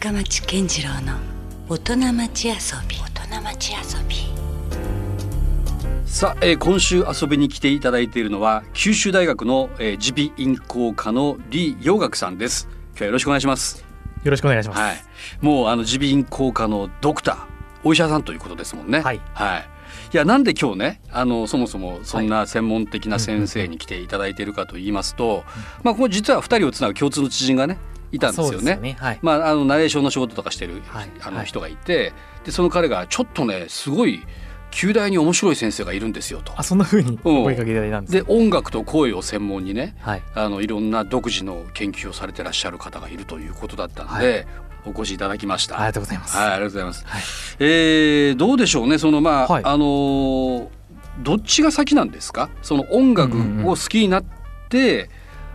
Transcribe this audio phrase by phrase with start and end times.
[0.00, 1.18] 深町健次郎の
[1.68, 2.54] 大人町遊
[2.88, 2.96] び。
[2.96, 4.16] 大人町遊び。
[6.06, 12.66] さあ、えー今週遊びに来ていただいているのは九州大学の耳鼻咽喉科の李陽学さんです。
[12.92, 13.84] 今日はよろしくお願いします。
[14.24, 14.80] よろしくお願いします。
[14.80, 14.96] はい。
[15.42, 17.38] もうあの耳鼻咽喉科のドクター
[17.84, 19.00] お医者さんということですもんね。
[19.00, 19.20] はい。
[19.34, 19.68] はい。
[20.14, 25.44] いやなんで今日ねあのそもそもそんな専門的な先生に来ていただいているかと言いますと、
[25.82, 27.76] まあここ実は二人をつなぐ共通の知人がね
[28.12, 28.74] いたんですよね。
[28.74, 29.18] そうはい。
[29.22, 32.12] まあ、あのナレーションの仕事とかしてる、はいあのはい人がいて
[32.44, 34.20] でその彼がちょっとねすごい
[34.70, 36.62] 旧大に面白い先生がいるんですよとあ、。
[36.62, 38.30] そんな風に声かけいただいたんですでか。
[38.30, 40.22] 音楽と声を専門にねはい。
[40.34, 44.46] あのいろんな独自の研究をされてらっしゃる方がいるということだったので、
[44.86, 45.76] お越しいただきました。
[45.76, 46.36] ありがとうございます。
[46.36, 47.04] はい、ありがとうございます。
[47.06, 47.22] はい
[47.60, 50.68] えーどうでしょうね、そのまあ、はいあのー
[51.22, 52.48] どっちが先なんですか？
[52.62, 53.36] その音楽
[53.68, 54.24] を好きになっ
[54.70, 55.10] て、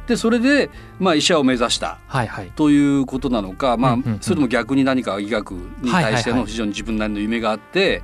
[0.07, 0.69] でそれで
[0.99, 1.99] まあ医者を目指した。
[2.07, 2.51] はいはい。
[2.55, 4.19] ということなのか、まあうんうんうん。
[4.19, 8.03] それとも逆に何か医学に対しての非常に自分なりの夢があって、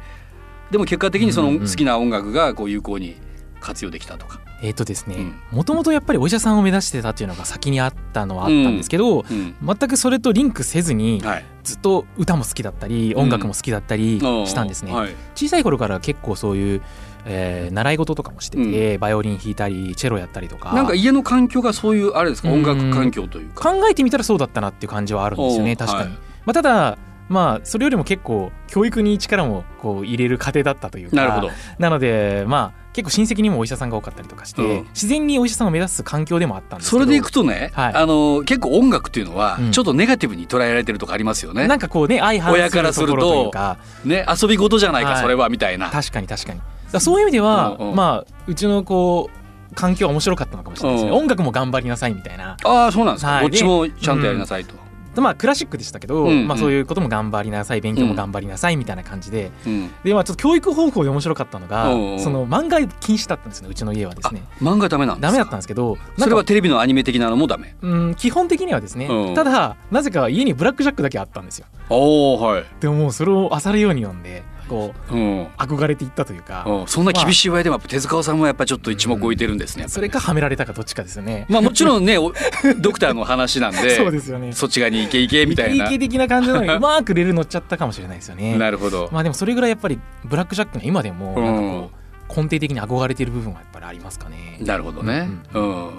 [0.72, 1.70] でも結果的にそのうんうんうん。
[1.70, 3.17] 好きな音楽がこう有効に
[3.59, 4.40] 活用できたとか。
[4.64, 5.16] えっとですね。
[5.16, 14.94] うん、もともとやっぱりお医者さんを目指してたっていうのが先にあったのはあったんですけど、うん全くそれとリンクせずにはい、ずっと歌も好きだったり音楽も好きだったりしたんですね。
[14.94, 15.16] はい。
[15.36, 16.81] 小さい頃から結構そういう、
[17.25, 20.73] えー習い事とかもしてて、バイオリン弾いたりチェロやったりとか。
[20.73, 23.72] なんか家の環境がそういうあれですか、うん音楽環境というか。
[23.72, 26.09] 考えてみたらそうだったなっていう感じはあるんですよね確かに。
[26.09, 26.97] はいまあ、ただ
[27.30, 31.16] まあそれよりも結構教育に力もこう入れる過程だったというか。
[31.16, 31.50] なるほど。
[31.80, 34.88] なのでまあ結構親戚にもお医者さんが多かったりとかして、うん。
[34.89, 37.94] 自然にお医者さんを目指す環境でもあったんですそれでいくとね、はい。
[37.94, 39.72] あの結構音楽っていうのはうん。
[39.72, 41.67] ちょっとネガティブに捉えられてるとこありますよね。
[41.67, 43.78] なんかこうね相反親からするとするところというか。
[44.03, 45.22] ね遊び事じゃないか、はい。
[45.22, 45.89] それはみたいな。
[45.89, 46.59] 確かに確かに
[46.92, 47.95] だそういう意味では、うんうん。
[47.95, 51.17] まあうちのこう環境は面白かったのかもしれないですね、うん。
[51.20, 52.58] 音楽も頑張りなさいみたいな。
[52.64, 53.44] ああそうなんですか、はい。
[53.44, 54.75] どっちもちゃんとやりなさいと。
[55.14, 56.47] まあクラシックでしたけど、うんうん。
[56.47, 59.92] まあ、そういうことも頑張りなさい勉強も頑張りなさいみたいな感じで、うん。
[60.06, 62.19] でまあちょっと教育方法で面白かったのが、うんうん。
[62.22, 64.41] その漫画禁止だったんですねうちの家はですね。
[64.62, 65.28] 漫画ダメなんですか？
[65.28, 67.75] ダメだったんですけどそれはテレビのアニメ的なのもダメ？
[67.81, 69.35] うん基本的にはですね、うん。
[69.35, 71.66] ただなぜか家にブラックジャックだけあったんですよ。
[71.90, 72.63] おおはい。
[72.79, 75.46] でももうそれを漁るように読んでこううん。
[75.58, 79.82] 憧れていったというか、うんそんな厳しい親でもやっぱ手塚治虫はやっぱちょっと一目置いてるんですね。
[79.82, 82.32] やっぱそれかはめられたかどっちかですよね、まあもちろんねお
[82.80, 86.08] ドクターの話なんで そうですよねそっち側に行け行けみたいなイケイケ。
[86.08, 89.09] 的な感じなのにうまくレール乗っちゃったかもしれないですよね なるほど。
[89.12, 94.58] まあでもそれぐらいやっぱりブラックジャックの今でもうんなんかこう根底的に憧れている部分はやっぱりありますかね。
[94.62, 95.28] なるほどね。
[95.53, 95.90] うん。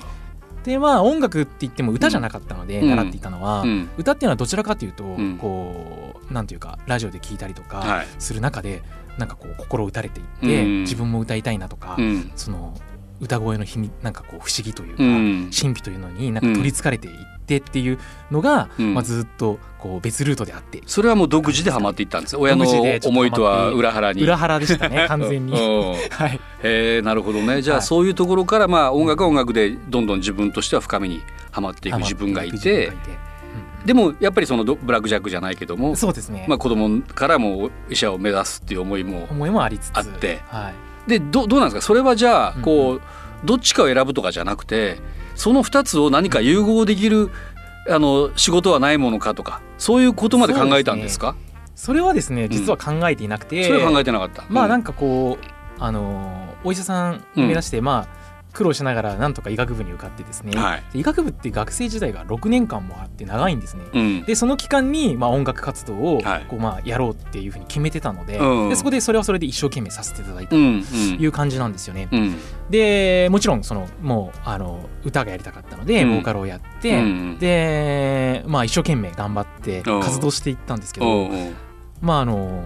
[0.64, 2.88] でまあ音楽って言っても歌じゃなかったのでうん。
[2.88, 3.90] 習っていたのは、うん。
[3.96, 5.38] 歌っていうのはどちらかというと、ん。
[5.38, 8.06] こうなんていうかラジオで聞いたりとはかい。
[8.18, 8.82] する中で、
[9.18, 10.80] なんかこう心打たれていって、うん。
[10.82, 12.30] 自分も歌いたいなとか、うん。
[12.36, 12.74] その
[13.22, 15.50] 歌声の秘密なんかこう不思議というか、うん。
[15.56, 17.14] 神秘というのになんか取りつかれていっ
[17.46, 17.98] てっていう
[18.32, 18.94] のが、うん。
[18.94, 20.82] まあ、ずっとこう別ルートであって。
[20.86, 22.36] それはもう独自でハマっていったんです。
[22.36, 24.22] 親の思いとは裏腹に。
[24.22, 25.52] 裏腹でしたね 完全に。
[25.52, 25.94] うん。
[26.10, 26.40] はい。
[26.64, 27.62] へえなるほどね。
[27.62, 27.86] じゃあ、はい。
[27.86, 31.20] そういうところからまあ音楽は音楽でどんどん自分としては深みに
[31.52, 32.88] はまっていく自分がいて。
[32.88, 32.94] うん。
[33.84, 40.74] でもやっぱりそのドブラック・ジャックじゃないけども、そうですね、まあ、子供からも医者を目指すっていう思いも思いもありつつあってはい、
[41.06, 41.82] でどどうなんですか？
[41.82, 43.00] それはじゃあうんこう、
[43.44, 44.98] どっちかを選ぶとかじゃなくて
[45.34, 47.30] その2つを何か融合できる
[47.90, 51.34] あの仕事はないものかとかそういうことまで考えたんですか？
[51.74, 54.42] それはですね実は考えていなくて、それは考えてなかった。
[54.42, 55.44] か、まあなんかこう
[55.82, 58.21] あのーお医者さんを目指して、まあ
[58.52, 60.82] 苦労しながらなんとか医学部に受かってですね、はい。
[60.92, 63.84] で医学部って学生時代が6年間もあって長いんですね。
[63.92, 64.22] うん。
[64.24, 66.44] でその期間に、まあ、音楽活動をはい。
[66.48, 68.68] こう、まあ、やろうっていうふうに決めてたので,、うん。
[68.68, 70.82] でそこでそれはそれで一生懸命させていただいたとうんうん。
[71.18, 72.08] いう感じなんですよね。
[72.12, 72.36] うん。
[72.70, 76.10] でもちろんそのもうあの歌がやりたかったので、うん。
[76.10, 80.00] ボーカルをやって、うんで、まあ、一生懸命頑張ってうん。
[80.00, 81.54] 活動していったんですけうど、んうん。
[82.00, 82.62] まああの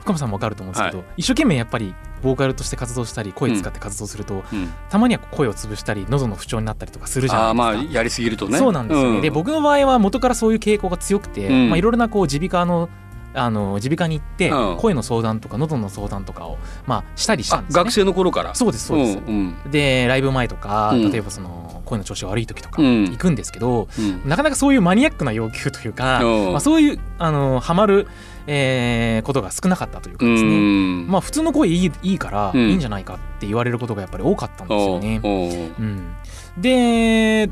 [0.00, 4.72] 深間さんも分かると思うんですけど、は一生懸命やっぱりボーカルとして活動したり声使って活動すると、うん。
[4.88, 7.82] たまには声を潰したり喉の不調になったりとかするじゃあないですか。
[7.82, 8.58] ーまあやりすぎるとね。
[8.58, 11.68] そうなんですよね、で僕の場合は元からそういう傾向が強くて、うん。
[11.70, 12.88] まあ、いろいろなこう耳鼻科の
[13.32, 14.76] あの耳鼻科に行って、うん。
[14.78, 17.80] 声の相談とか喉の相談とかを、まあ、したりしたんですね。
[17.80, 18.54] あ学生の頃から？
[18.56, 21.12] そうですそうです、うんでライブ前とか、うん。
[21.12, 23.04] 例えばその声の調子が悪い時とかうん。
[23.04, 24.28] 行くんですけど、うん。
[24.28, 26.52] なかなかそういうマニアックな要求というか、うん。
[26.52, 28.08] まあ、そういうあのハマる、
[28.52, 31.06] えーことが少なかったというかですね、うん。
[31.08, 32.70] まあ普通の声いいいいからうん。
[32.70, 35.20] いいんじゃないかって言われることがやっぱり多かったんですよね。
[35.22, 36.14] おうん、
[36.58, 37.48] で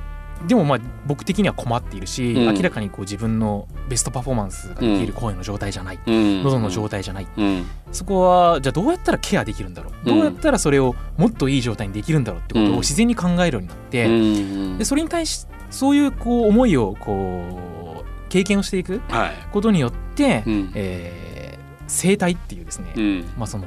[0.47, 2.55] でもまあ僕的には困っているし、うん。
[2.55, 6.43] 明らかにこう自分のベストパフォーマンスができる声の状態じゃない、うん。
[6.43, 7.67] 喉の状態じゃない、うん。
[7.93, 10.19] そこはじゃあどうやったらケアできるんだろう、うん。
[10.19, 12.75] どうやったらそれをもっといい状態にできるんだろうってことうん。
[12.75, 14.79] を自然に考えるようになって、うん。
[14.79, 19.33] でそれに対しそういうこう思いをこう経験をしていくはい。
[19.53, 20.73] ことによって、うん。
[20.75, 23.25] えー声帯っていうですね、うん。
[23.39, 23.65] まあ、その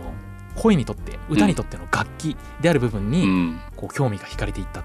[0.56, 3.60] 声にとって歌にとっての楽器である部分うにん。
[3.76, 4.84] こう興味が惹かれていったあ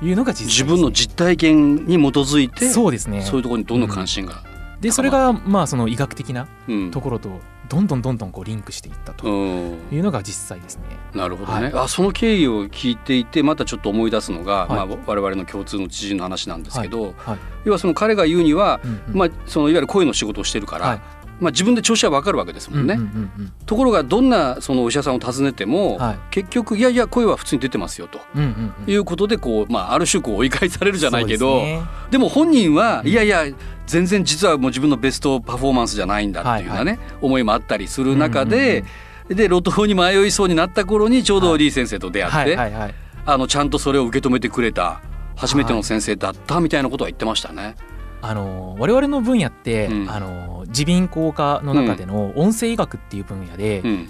[0.00, 3.22] というのが実際自分の実体験に基づいてそうですね。
[3.22, 4.42] そういうところにどんどん関心が、
[4.80, 6.90] でそれがまあその医学的なうん。
[6.90, 9.78] ところとどんどんどんどんこうリンクしていったとうん。
[9.90, 10.82] いうのが実際ですね。
[11.14, 14.88] なるほどね、はあその経緯を聞いていてまたちょっと思い出すのが、はい。
[14.88, 17.38] まあ、我々の共通の知人の話なんですけど、はい。
[17.64, 19.14] 要はその彼が言うには、うんうん。
[19.14, 21.00] まあ、そのいわゆる声の仕事をしてるから、はい
[21.40, 22.94] まあ、自分で調子は分かるわけですもんね。
[22.94, 26.16] うんうんうんところがどんなそのお医者さんを訪ねても、はい。
[26.30, 28.20] 結局いやいや声は普通に出てますよと。
[28.34, 28.74] うんうんうん。
[28.86, 31.80] うんいうことでこう、まあ、ある種こう追い返されるじゃないけどで,、
[32.12, 32.18] ね。
[32.18, 33.44] も本人はいやいや
[33.86, 38.84] 全然実はもう自分のベストパフォーマンスじゃないんだっていうようなね、思いもあったりする中で、
[39.28, 42.94] で路頭に迷いそうになった頃にちょうど李先生と出会って、はいはいはい。
[43.26, 45.00] あのちゃんとそれを受け止めてくれた
[45.36, 47.74] 初めての先生だったみたいなことは言ってましたね。
[48.20, 50.10] あの我々の分野って、うん。
[50.10, 54.08] あの耳鼻咽喉科の中での音声医学っていう分野で、うん、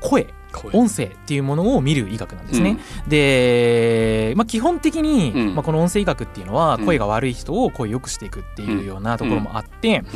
[0.00, 0.70] 声声。
[0.72, 2.78] 音声っていうものを見る医学なんですね。
[3.08, 5.54] で、まあ、基本的に、うん。
[5.54, 6.86] まあ、この音声医学っていうのはうん。
[6.86, 10.06] 声が悪い人を声良くしていくっていうようなところもあって、うん。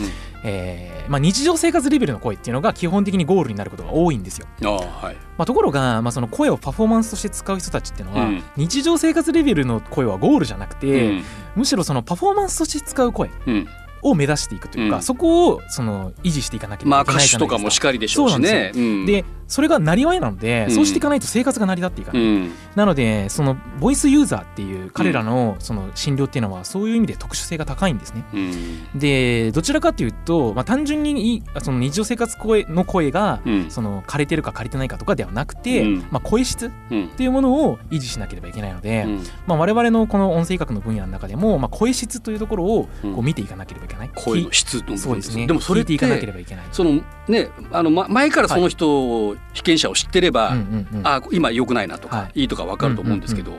[0.46, 4.46] えーまあ、日常生活レベルの声っていうのが基本的にゴールになることが多いんですよ。
[4.62, 5.16] ああはい。
[5.38, 8.42] まあ、ところが、まあ、その声をパフォーマンスとして使う人たちっていうのは、うん。
[8.56, 11.24] 日常生活レベルの声はゴールじゃなくて、うん。
[11.56, 13.68] むしろそのパフォーマンスとして使う声うん
[14.04, 15.02] を目指していくというか、うん。
[15.02, 18.70] そこをその維持していかなきゃいけまあない歌手とかもしかりでしょうしね。
[18.74, 19.06] うん。
[19.06, 20.74] でそれがなりわいなので、うん。
[20.74, 22.52] そうしていかないと生活が成り立っていかない、うん。
[22.74, 28.24] なのでそのボイスユーザーっていう彼らのその診療っていうのはそういう意味で特殊性が高いんですね。
[28.32, 28.98] うん。
[28.98, 33.70] でどちらかというと、まあ、単純にいその日常生活声の声がうん。
[33.70, 35.98] その枯れてるか枯れてないかとかではなくて、うん。
[36.10, 37.08] まあ、声質っうん。
[37.08, 39.22] ていうものを維持しなければいけないので、うん。
[39.46, 44.10] まあ、我々のこの音声医学の分野の中でも、まあ、声質というところをこううん見ていかなければいけない。
[44.14, 45.46] 声の質そうですね。
[45.46, 46.64] でもそれっていかなけてればいけない。
[46.72, 51.06] そのねあのま前からその人を被験者を知ってれば、うんうんうん。
[51.06, 52.44] あ今良くないなとか、、はい。
[52.44, 53.52] いとか分かると思うんですけど、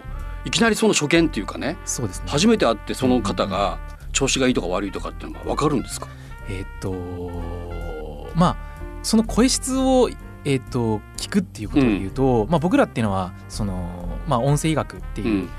[0.45, 2.25] いきなりその初見っていうかねそうですね。
[2.27, 3.79] 初めて会ってその方が
[4.13, 6.07] 調子がいいとか悪いとかっていうのが分かるんですか、
[6.49, 8.57] えーっとまあ
[9.03, 10.09] その声質を
[10.45, 15.49] えーっと聞くっていうことで言うと、まあ、僕らっていうのはその、まあ、音声医学っていう、うん。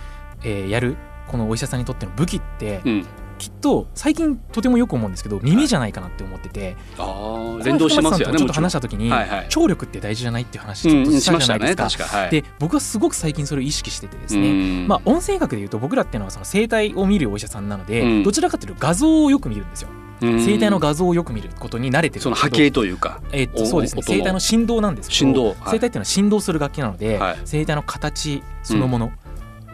[0.44, 0.96] えーやる
[1.26, 3.06] このお医者さんにとっての武器って、うん、
[3.38, 9.46] きっと最近とてもよく思うんですけど耳じゃないかなって思ってて、ああ連動してますよねちょっと話しもた時に、はいはい。
[9.48, 12.04] 聴力って大事じゃないっていう話ちょっとしたじゃないですか。
[12.04, 12.16] 確か。
[12.18, 12.30] はい。
[12.30, 14.52] で僕はすごく最近それを意識しててですね、う
[14.84, 14.88] ん。
[14.88, 18.22] まあ、音声医学でいうと僕らっていうのはその声帯を見るお医者さんなので、うん。
[18.22, 19.88] どちらかというと画像をよく見るんですよ。
[20.22, 20.44] うん。
[20.44, 24.02] 声帯の画像をよく見ることに慣れてるその波形というかえっとおそうですね。
[24.02, 25.56] 声帯の振動なんですけど振動はい。
[25.56, 27.38] 声帯っていうのは振動する楽器なので、はい。
[27.50, 29.12] 声帯の形そのもの、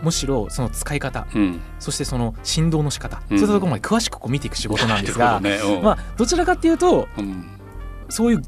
[0.03, 1.61] むしろその使い方うん。
[1.79, 3.39] そしてその振動の仕方、うん。
[3.39, 5.57] そういったところまで詳しくこう見ていく仕事なんですが、ね。
[5.57, 5.83] うん。
[5.83, 7.45] まあどちらかっていうとうん。
[8.09, 8.43] そういう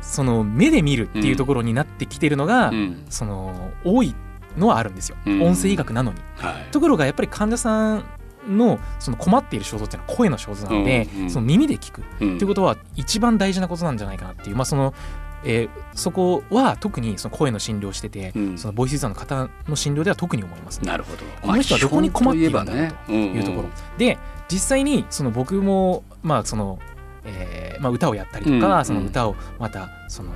[0.00, 3.04] その目で見るっていうところになってきてるのが、うん。
[3.08, 4.14] その多い
[4.56, 5.42] のはあるんですよ、うん。
[5.42, 6.18] 音声医学なのに。
[6.36, 6.70] はい。
[6.70, 8.04] ところがやっぱり患者さん
[8.48, 11.30] のその困っている症状っていうのは声の症状なので、うんうん。
[11.30, 14.94] その耳で聞くうんっていうことは一番大事なことなんじゃないかなっていう、まあその
[15.44, 18.58] えーそこは特にその声の診療をしてて、うん。
[18.58, 20.86] そのボイスユーザーの方の診療では特に思いますね。
[20.86, 21.24] なるほど。
[21.42, 23.36] この人はどこに困っているんだろうまあ基本といえばね。
[23.36, 23.68] いうところ、
[23.98, 24.18] で
[24.48, 26.78] 実際にその僕もまあその、
[27.24, 30.30] えーまあ、歌をやったりとか、うんその歌をまたその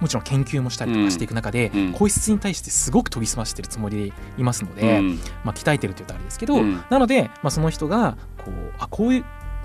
[0.00, 5.18] もちろん研究もしたりとかしていく中で、うん声質に対してすごく研ぎ澄ましてるつもりでいますので、うん。
[5.42, 6.84] まあ、鍛えてるというとあれですけど、うん。
[6.88, 9.24] なので、まあ、その人がこうあこういう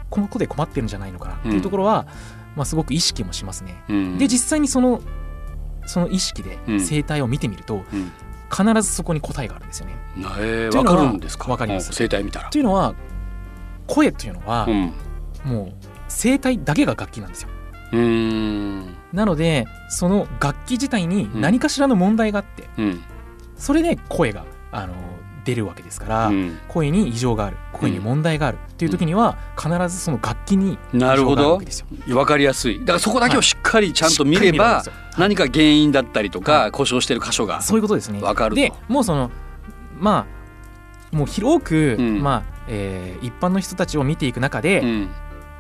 [0.09, 2.07] この子で困ってるんじゃないのかなっていうところは、
[2.55, 3.83] まあ、すごく意識もしますね。
[3.89, 4.17] うん。
[4.17, 5.01] で実際にその
[5.85, 6.87] その意識でうん。
[6.87, 8.11] 声帯を見てみると、うん。
[8.55, 9.95] 必ずそこに答えがあるんですよね。
[10.17, 11.49] えーかるんですか？
[11.49, 11.89] わかります。
[11.89, 12.09] うん。
[12.09, 12.49] 声帯見たら。
[12.49, 12.93] というのは
[13.87, 14.93] 声というのは、うん。
[15.43, 15.73] もう
[16.07, 17.49] 声帯だけが楽器なんですよ。
[19.11, 23.01] なのでその楽器自体に何かしらの問題があって、うん。
[23.55, 24.93] それで声があの
[25.45, 26.57] 出るわけですから、うん。
[26.67, 31.35] 声に異常がある声に問題があるっていう時には必ずその楽器に異なるほど。
[31.35, 32.17] 常があるわけですよ。
[32.17, 32.79] わかりやすい。
[32.79, 34.93] だからそこだけをしっかりちゃんと見ればるんですよ。
[35.17, 38.21] 何か原因だったりとはか故障してる箇所がそういうことですね。
[38.21, 38.61] わかると。
[38.61, 39.31] でもうその
[39.97, 40.27] ま
[41.11, 42.21] あもう広く、うん。
[42.21, 45.09] まあえー一般の人たちを見ていく中で、うん。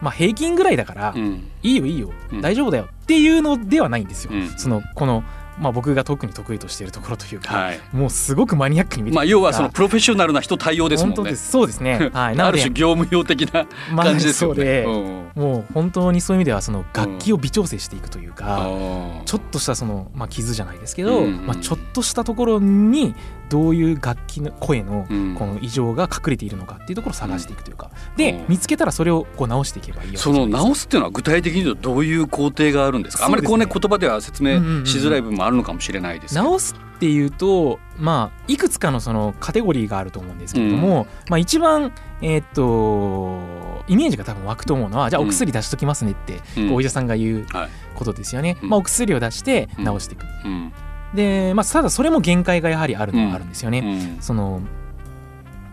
[0.01, 1.49] まあ、平均ぐらいだから、うん。
[1.61, 2.41] いいよいいよ、うん。
[2.41, 4.31] 大丈夫だよっていうのではないんですよ。
[4.33, 4.49] うん。
[4.57, 5.23] そのこの、
[5.59, 7.79] まあ、僕が特に得意としているところというか、はい。
[7.91, 11.15] もうすごくマニアックに見てまあ要はそのプロフェッショナルな人対応ですもんね。
[11.15, 11.51] 本当です。
[11.51, 12.09] そうですね。
[12.13, 14.55] はい、なある種業務用的なまあ感じですよね。
[14.55, 15.31] そうで、うん。
[15.35, 19.23] もう本当にそういう意味ではその楽器を微調整していくというか、あー。
[19.25, 21.47] ちょっとしたその、まあ、傷じゃないですけど、うんうん。
[21.47, 23.15] まあ、ちょっとしたところに
[23.53, 25.35] どういう楽器の声のうん。
[25.35, 28.45] この異常が隠れているのかっていうところを探していくというか、でうん。
[28.49, 33.25] 見つけたらそれをこう直していけばいいその直すっていうのは具体的にどういう工程があるんですか？
[33.25, 46.39] あまりこうね言葉では説明しづらい部分もあるのかもしれないです直すっていうとまあいくつかのそのカテゴリーがあると思うんですけれども、まあ一番えーっとイメージが多分湧くと思うのはじゃあお薬出しときますねって、
[46.71, 47.69] お医者さんが言うはい。
[47.95, 48.69] ことですよね、うん。
[48.69, 50.73] まあ、お薬を出して治していく、うん
[51.13, 54.21] で、まあ、ただそれも限界がやはりあるのはあるんですよね、うん。
[54.21, 54.61] その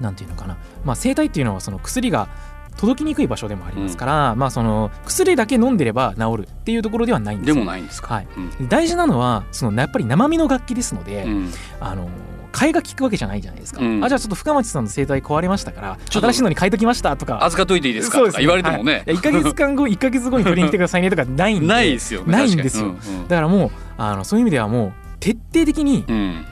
[0.00, 2.28] なんていうのかな、まあ、生体っていうのはその薬が
[2.76, 8.14] 届きにくい場所でもありますから、まあ、その薬だけ飲んでれば治るっていうところではないんですでよもないんですか？
[8.14, 8.28] はい。
[8.60, 8.68] うん。
[8.68, 11.52] 大事なのはそのやっぱり生身の楽器ですので、うん。
[11.80, 12.08] あの
[12.52, 14.02] 替えが利くわけじゃないじゃないですか、うん。
[14.04, 17.44] あじゃあちょっと深町さんの生態壊れましたから新しいのに変えときましたとか。
[17.44, 18.18] 預かっといていいですか？
[18.18, 18.92] そうですとか言われてもね。
[18.92, 19.02] はい。
[19.02, 21.66] いや1か月間後 1か月後に取りに来てくださいねとかないんで。
[21.66, 22.32] ないですよね。
[22.32, 22.92] ないんですよ。
[22.92, 23.16] 確かに。
[23.16, 23.28] うん。
[23.28, 26.16] だからもうあのそういう意味ではもう徹底的にうん。
[26.16, 26.46] うん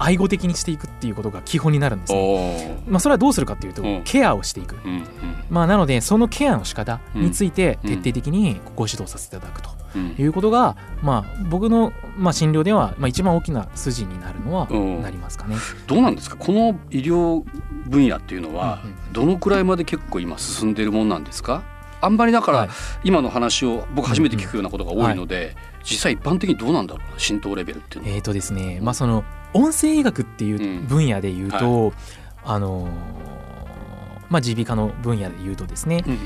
[0.00, 4.02] 愛護的にしていくっていうことが基本になるんですね、まあ、それはどうするかっていうと、うん。
[4.04, 4.76] ケアをしていく。
[4.84, 5.02] うん
[5.50, 7.90] まあ、なのでそのケアの仕方についてうん。
[7.90, 10.14] 徹底的にご指導させていただくとうん。
[10.16, 15.56] いうことが、まあ、僕のまあ診療ではまあ一番大きな筋になるのはうんなりますかね。
[15.88, 16.36] どうなんですか？
[16.36, 17.42] この医療
[17.88, 21.64] 分野っていうのはうんうんどのくらいまで結構今進んでるもんなんですか？
[22.00, 22.68] あんまりだから、はい。
[23.02, 25.56] 今の話を僕初めて聞くようなことが多いので、
[25.88, 28.16] 実際一般的にどうなんだろうな浸透レベルっていうのは。
[28.16, 31.92] えーとですねまあ、その音声医学っていう分野で言うと、
[32.44, 32.90] あのー
[34.28, 36.18] まあ、耳鼻科の分野で言うとですねうん。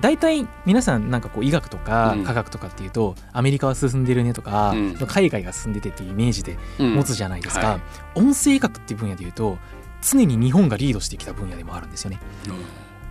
[0.00, 2.24] 大体皆さんなんかこう医学とかうん。
[2.24, 4.94] 科学とかっていうと、アメリカは進んでるねとか、うん。
[5.06, 6.94] 海外が進んでてっていうイメージでうん。
[6.94, 7.80] 持つじゃないですか、はい。
[8.14, 9.58] 音声医学っていう分野で言うと
[10.00, 12.18] 常に日本がリードしてきた分野でもあるんですよね。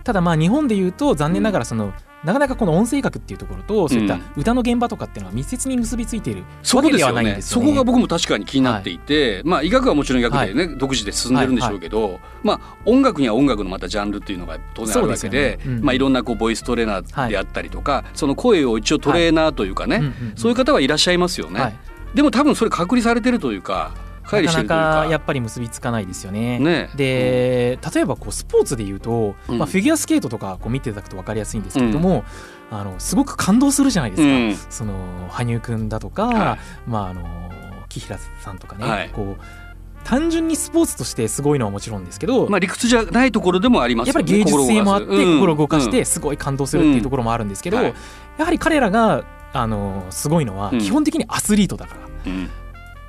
[0.04, 1.94] ただまあ日本で言うと残念ながらその、
[2.24, 7.66] なかなかこの音声医学っていうところとそういった歌の現場とかっていうのは密接に結びついているそわけではないんこですよね。
[7.66, 15.64] そこが僕も確かに気になっていて、まあ医学はもちろん医学でね、独自で進んでるんでしょうけど、まあ音楽には音楽のまたジャンルっていうのが当然あるわけでね。
[15.66, 15.80] うん。
[15.82, 21.76] まあいろんなこうボイストレーナーであったりとか、その声を一応トレーナーというかね、そういう方はいらっしゃいますよね、はい。
[22.14, 25.06] でも多分それ隔離されてるというかなかなかか。
[25.10, 26.58] やっぱり結びつかないですよね。
[26.58, 26.90] ね。
[26.94, 29.58] で例えばこうスポーツで言うと、うん。
[29.58, 32.24] まあ、フィギュアスケートとかこう見ていただくと分かりやすいんですけれども、
[32.70, 34.28] あのすごく感動するじゃないですか。
[34.28, 34.72] うん。
[34.72, 37.22] その羽生くんだとか、はまああの
[37.88, 39.10] 木平さんとかね、はい。
[39.10, 39.42] こう
[40.04, 45.90] 単純にスポーツとしてすごいのはもちろんですけど、まあ理屈じゃないところでもありますよねやっぱり芸術性もあって心を動かしうん。
[45.90, 47.92] てすごい感動するっていうところもあるんですけど、や
[48.38, 50.78] はり彼らがあのすごいのはうん。
[50.78, 52.32] 基本的にアスリートだから。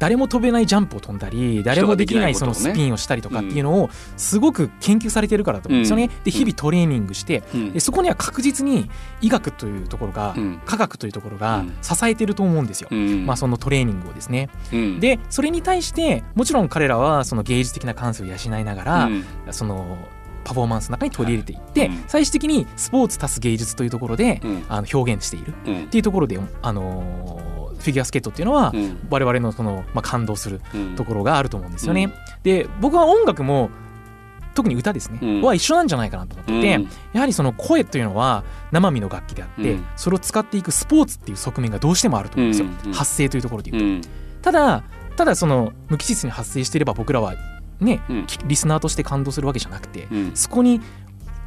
[0.03, 5.79] うん誰も飛べないジャンプを飛んだり誰もできないそのスピンをしたりとかっていうのをすごく研究されてるからだと思う。
[5.79, 5.83] ん。
[5.83, 6.09] ですよね。
[6.25, 7.71] で日々トレーニングしてうん。
[7.71, 8.89] でそこには確実に
[9.21, 10.61] 医学というところがうん。
[10.65, 11.73] 科学というところがうん。
[11.81, 12.89] 支えてると思うんですよ。
[12.91, 13.25] うん。
[13.25, 14.49] まあ、そのトレーニングをですね。
[14.73, 14.99] うん。
[14.99, 19.23] でそれに対してもちろん彼らはその芸術的な感性を養いながら、うん。
[19.51, 19.97] その
[20.43, 22.03] パフォーマンスの中に取り入れていって、はいうん。
[22.07, 24.65] 最終的にスポーツ足す芸術というところで、うん。
[24.67, 25.87] あの表現しているっうん。
[25.87, 28.97] ていうところで、あのーフィギュアスケートっていうのは、うん。
[29.09, 30.95] 我々のその、まあ、感動するうん。
[30.95, 32.09] ところがあると思うんですよね。
[32.43, 33.69] で僕は音楽も
[34.55, 35.41] 特に歌ですね、うん。
[35.41, 36.87] は一緒なんじゃないかなと思ってて、うん。
[37.13, 39.85] やはりその声というのは生身の楽器であって、うん。
[39.95, 44.07] それを使っていくスポーツっていう側面がどうしてもあると思うんですよ、うんうん発声というところでう言うと。
[44.07, 44.11] ん。
[44.41, 44.83] ただ
[45.15, 47.35] ただその無機質に発生していれば僕らは
[47.79, 48.01] ね、
[48.45, 50.31] リスナーとして感動するわけじゃなくて、うん。
[50.35, 50.79] そこに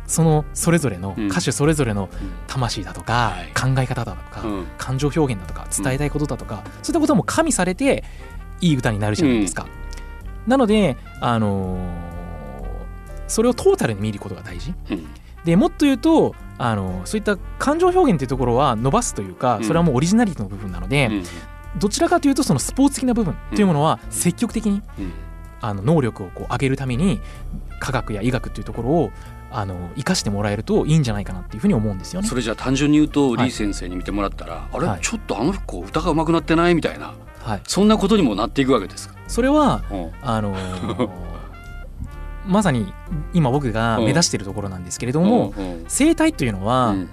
[0.07, 1.27] そのそれぞれのうん。
[1.29, 2.09] 歌手それぞれの
[2.47, 3.47] 魂だとか、はい。
[3.75, 4.67] 考え方だとか、うん。
[4.79, 8.05] 感情表現だとか伝えたいことだとか、そういったことも加味されて
[8.61, 9.67] いい歌になるじゃないですか。
[10.47, 12.17] なので、あのー
[13.29, 14.73] それをトータルに見ることが大事。
[14.91, 15.07] うん。
[15.45, 19.65] でもっと言うと、あのそういった感情表現というところは伸ばすというかうん。
[19.65, 21.25] それはもうオリジナリティの部分なので、うん。
[21.79, 25.13] どちらかというとそのスポーツ的な部分というものは積極的にうん。
[25.61, 27.21] あの能力をこう上げるために
[27.81, 29.11] 科学や医学というところを
[29.59, 32.29] あの生かしてもらえるといいんじゃないかなっていうふうに思うんですよね。
[32.29, 32.35] そ。
[32.35, 33.37] れじゃあ単純に言うと、はい。
[33.39, 35.01] リー先生に見てもらったらあれ、はい。
[35.01, 36.75] ちょっとあの子歌が上手くなってない？
[36.75, 37.15] みたいな。
[37.41, 39.15] はい、そんなことにもなっていくわけですか？
[39.29, 40.13] それはうん。
[40.21, 41.09] あのー
[42.47, 42.93] まさに
[43.33, 45.87] 今僕が目指しているところなんですけれども、うんうん。
[45.89, 47.09] 声帯というのは、うん。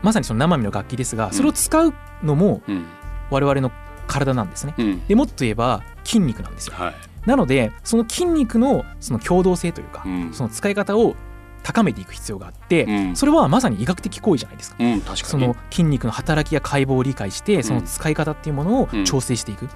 [0.00, 2.86] まさにその生身の楽器ですがそれを使うのもうん。
[3.30, 3.70] 我々の
[4.06, 4.74] 体なんですね。
[4.78, 5.06] うん。
[5.06, 6.74] でもっと言えば筋肉なんですよ。
[6.76, 6.94] はい。
[7.26, 10.32] なのでその筋肉のその共同性というか、うん。
[10.32, 11.14] その使い方を
[11.62, 13.16] 高めていく必要があって、うん。
[13.16, 14.76] それはまさに医学的行為じゃないですか。
[14.78, 15.24] うん確かに。
[15.24, 19.64] その筋肉の働きや解剖を理解してその使い方っていうものを調整していく。
[19.64, 19.68] うん。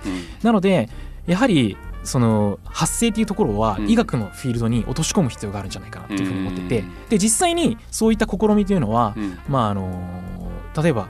[0.43, 0.89] なので
[1.27, 3.91] やはりその発声っていうところはうん。
[3.91, 7.09] 医学のフィールドに落とし込む必要があるんじゃないかなというふうに思ってて、うん。
[7.09, 9.39] で実際にそういった試みというのは、うん。
[9.49, 10.51] まああの
[10.81, 11.09] 例えば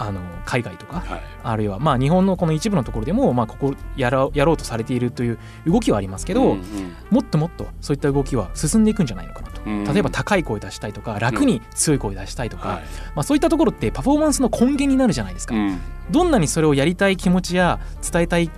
[0.00, 1.20] あの海外とか、はい。
[1.42, 6.62] あるいはまあ日本のこの一部のところでもまあここやろうやろうとされているという動きはありますけど、うんうん。
[7.10, 9.60] もっともっとそういった動きは進んでいくんじゃないのかなと。
[9.66, 9.84] うん。
[9.84, 12.82] 例えば高い声出したいとか楽に強い声出したいとか、はい。
[13.14, 15.78] まあ、そういったところってパフォーマンスの根源になるじゃないですか、うん。
[16.10, 17.78] どんなにそれをやりたい気持ちや
[18.10, 18.50] 伝えたい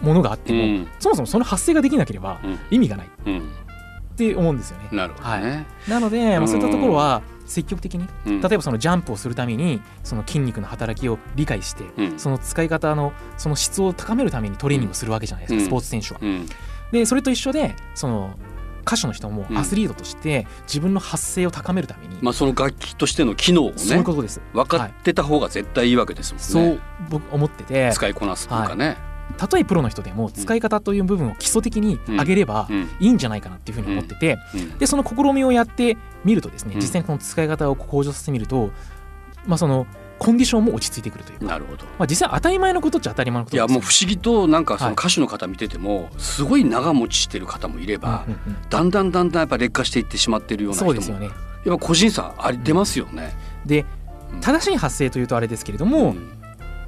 [0.00, 0.88] ものがあっても、うん。
[0.98, 2.58] そもそもその発声ができなければうん。
[2.70, 3.38] 意味がないうん。
[3.38, 3.42] っ
[4.16, 4.88] て思うんですよね。
[4.92, 5.66] なるほどね。
[5.88, 6.48] なので、まあ、うん。
[6.48, 16.20] そういったところは積極的にうん例えばそのジャンプをするためにその筋肉の働きを理解して、うんその使い方のその質を高めるためにトレーニングをするわけじゃないですか、うんスポーツ選手は。
[16.22, 16.46] うん
[16.92, 18.38] でそれと一緒でその
[18.86, 24.40] 歌手の人もうんアスリートとして自分の発声を高めるために、まあその楽器としての機能をねそういうことです。
[24.52, 26.44] 分かってた方が絶対いいわけですもんね。
[26.44, 28.96] そう僕思ってて使いこなすというかね。
[29.36, 32.88] たとえプロの人でも使い方という部分を基礎的に上げればうん。
[33.00, 34.78] いいんじゃないかなっていうふうに思ってて、うん。
[34.78, 36.80] でその試みをやってみるとですねうん。
[36.80, 38.70] 実際にこの使い方を向上させてみると、
[39.46, 39.86] まあ、その
[40.18, 41.84] コンディションも落ち着いてくるというか、なるほど。
[41.98, 48.24] まあ、実際当たり前のことっちゃ当たり前のこといやもう不思議となんかそのはい歌手の方見ててもすごい長持ちしてる方もいれば
[48.70, 51.26] だんだんだんだんやっぱ劣化していってしまってるような人もそうですよね。
[51.66, 53.36] やっぱ個人差あり出ますよね。
[53.66, 53.84] で
[54.32, 54.40] うん。
[54.40, 56.35] 正しい発声というとあれですけれども、ん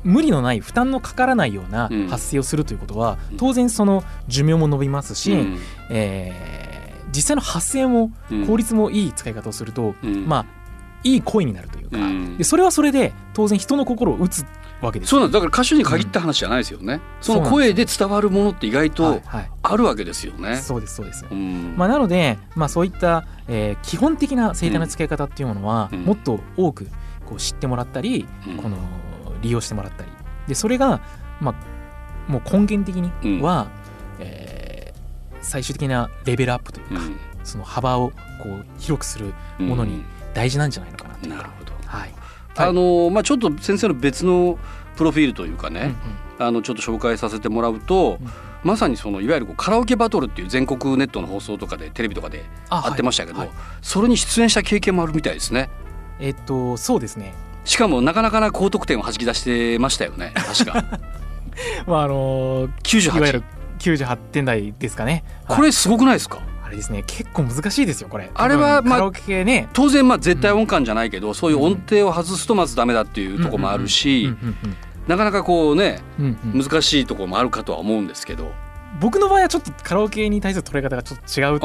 [0.05, 2.09] 無理のない負担のかからないようなうん。
[2.09, 3.37] 発声をするということは、うん。
[3.37, 5.59] 当然その寿命も伸びますし、うん。
[5.91, 6.79] えー
[7.11, 8.47] 実際の発声もうん。
[8.47, 10.27] 効率もいい使い方をすると、うん。
[10.27, 10.47] まあ
[11.05, 12.37] いい声になるというか、うん。
[12.37, 14.45] でそれはそれで当然人の心を打つ
[14.83, 15.11] わけです。
[15.11, 17.01] そうなんだから歌手に限った話じゃないですよね。
[17.23, 19.51] その声で伝わるものって意外はいとはい。
[19.63, 20.57] あるわけですよね。
[20.57, 21.75] そうですそうです、うん。
[21.79, 26.05] まあ、なので、まあ、そういった、えー基本的な声帯の使い方っていうものは、うん。
[26.05, 26.89] もっと多く
[27.27, 28.57] こう知ってもらったり、うん。
[28.59, 28.77] この
[29.43, 30.11] 利用してもらったり。
[30.47, 31.01] でそれが、
[31.41, 31.55] ま
[32.29, 33.69] あ、もう根源的には、
[34.19, 34.69] えー
[35.41, 37.17] 最終的なレベルアップというか、うん。
[37.45, 38.11] その幅を
[38.43, 40.05] こう広くするものに
[40.35, 41.31] 大事なんじゃないのかなという。
[41.31, 41.73] か、なるほど。
[41.87, 42.13] はい。
[42.57, 44.59] あのまあちょっと先生の別の
[44.97, 45.83] プロフィールというかうんうん。
[45.83, 45.95] ね、
[46.39, 48.29] あのちょっと紹介させてもらうと、うん。
[48.65, 53.57] まさにそのいわゆるカラオケバトルっていう全国ネットの放送とかでテレビとかでああってましたけど、はいはい。
[53.81, 55.71] それに出演した経験もあるみたいですね。
[56.19, 57.33] えっとそうですね
[57.69, 60.33] しかもなかなかな高得点を弾き出してましたよね。
[60.35, 60.85] 確か。
[61.87, 63.43] まああのーいわゆる
[63.79, 64.03] 98。
[64.03, 65.23] 98点台ですかね。
[65.47, 66.39] これすごくないですか？
[66.65, 67.05] あれですね。
[67.07, 68.31] 結構難しいですよこれ。
[68.35, 69.11] あれはまあ
[69.45, 69.69] ね。
[69.73, 74.77] 当然まあ絶対音感じゃないけど、そういう音程を外すとまずダメだっていうところもあるし、うんうんうん
[75.09, 78.53] なかなかこうねうんうん難しいところもあるかとは思うんですけど、
[79.01, 81.61] 僕の場合はちょっとカラオケに対する捉え方がちょっと違う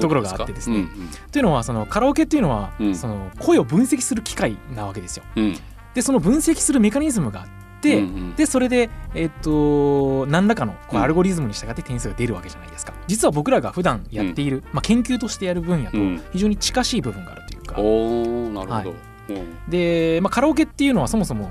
[0.00, 0.78] ところがあってですね。
[0.78, 0.88] うん
[1.32, 2.94] というのはそのカラオケっていうのは、うん。
[2.94, 5.24] その声を分析する機械なわけですよ。
[5.36, 5.44] うん。
[5.44, 5.58] うん
[5.94, 7.48] でその分析するメカニズムがあっ
[7.80, 8.34] て、うんうん。
[8.36, 11.02] でそれで、えっと何らかのこううん。
[11.02, 12.92] アルゴリズムに従って点数が出るわけじゃないですか。
[13.06, 16.22] 実は僕らが普段やっている、まあ、研究としてやる分野とうん。
[16.32, 19.40] 非常に近しい部分があるというか、おーなるほど、はい。
[19.40, 19.70] うん。
[19.70, 21.50] で、まあ、カラオケっていうのはそもそも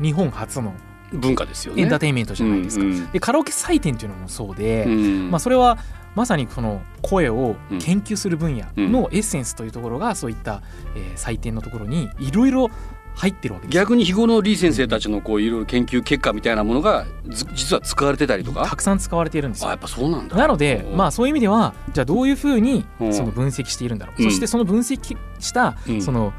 [0.00, 0.72] 日本初の
[1.12, 1.82] 文化ですよね。
[1.82, 2.84] エンターテインメントじゃないですか。
[2.84, 3.10] うんうん。
[3.10, 5.30] でカラオケ採点っていうのもそうで、うん。
[5.30, 5.78] まあ、それは
[6.14, 7.78] まさにこの声をうん。
[7.78, 10.62] 研究する分野のエッセンスというところがそういった、
[10.96, 12.70] えー採点のところにいろいろ
[13.14, 13.76] 入ってるわけです。
[13.76, 18.64] よ逆に日頃の李先生たちのこういろいろ研究結果みたいなものがず実は使われてたりとか？
[18.66, 19.68] たくさん使われているんですよ。
[19.68, 20.36] あやっぱそうなんだ。
[20.36, 20.96] なのでうん。
[20.96, 23.14] まあそういう意味ではじゃあどういうふうにうん。
[23.14, 26.02] その分析しているんだろう、うんそしてその分析したうん。
[26.02, 26.32] その、